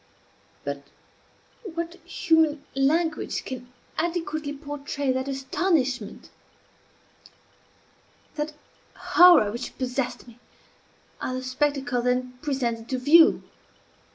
[0.63, 0.85] But
[1.63, 6.31] what human language can adequately portray that astonishment,
[8.33, 8.53] that
[8.95, 10.39] horror which possessed me
[11.21, 13.43] at the spectacle then presented to view?